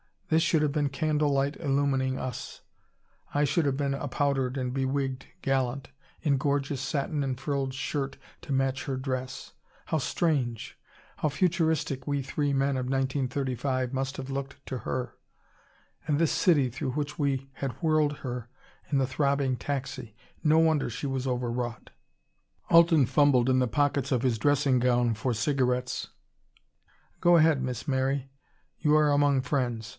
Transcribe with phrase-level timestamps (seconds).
[0.29, 2.61] This should have been candle light illumining us;
[3.35, 5.89] I should have been a powdered and bewigged gallant,
[6.21, 9.51] in gorgeous satin and frilled shirt to match her dress.
[9.87, 10.79] How strange,
[11.17, 15.17] how futuristic we three men of 1935 must have looked to her!
[16.07, 18.47] And this city through which we had whirled her
[18.89, 21.89] in the throbbing taxi no wonder she was overwrought.
[22.69, 26.07] Alten fumbled in the pockets of his dressing gown for cigarettes.
[27.19, 28.31] "Go ahead, Miss Mary.
[28.79, 29.89] You are among friends.